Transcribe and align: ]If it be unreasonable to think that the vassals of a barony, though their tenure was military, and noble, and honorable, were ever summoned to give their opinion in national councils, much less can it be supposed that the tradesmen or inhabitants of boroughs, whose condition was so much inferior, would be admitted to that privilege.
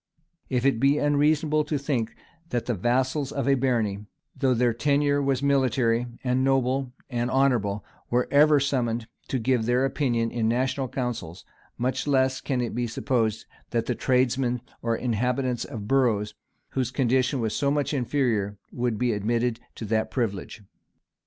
]If 0.49 0.65
it 0.65 0.79
be 0.79 0.97
unreasonable 0.97 1.63
to 1.65 1.77
think 1.77 2.15
that 2.49 2.65
the 2.65 2.73
vassals 2.73 3.31
of 3.31 3.47
a 3.47 3.53
barony, 3.53 4.07
though 4.35 4.55
their 4.55 4.73
tenure 4.73 5.21
was 5.21 5.43
military, 5.43 6.07
and 6.23 6.43
noble, 6.43 6.91
and 7.07 7.29
honorable, 7.29 7.85
were 8.09 8.27
ever 8.31 8.59
summoned 8.59 9.07
to 9.27 9.37
give 9.37 9.67
their 9.67 9.85
opinion 9.85 10.31
in 10.31 10.47
national 10.49 10.87
councils, 10.87 11.45
much 11.77 12.07
less 12.07 12.41
can 12.41 12.61
it 12.61 12.73
be 12.73 12.87
supposed 12.87 13.45
that 13.69 13.85
the 13.85 13.93
tradesmen 13.93 14.61
or 14.81 14.97
inhabitants 14.97 15.65
of 15.65 15.87
boroughs, 15.87 16.33
whose 16.69 16.89
condition 16.89 17.39
was 17.39 17.55
so 17.55 17.69
much 17.69 17.93
inferior, 17.93 18.57
would 18.71 18.97
be 18.97 19.13
admitted 19.13 19.59
to 19.75 19.85
that 19.85 20.09
privilege. 20.09 20.63